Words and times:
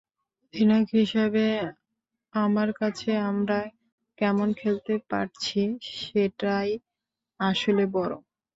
অধিনায়ক 0.43 0.89
হিসেবে 0.95 1.45
আমার 2.33 2.69
কাছে 2.79 3.11
আমরা 3.29 3.59
কেমন 4.17 4.47
খেলতে 4.53 4.93
পারছি, 5.11 5.61
সেটাই 5.99 6.69
আসলে 7.39 7.83
বড়। 7.95 8.11